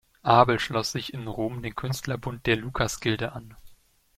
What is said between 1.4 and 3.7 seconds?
dem Künstlerbund der Lukasgilde an.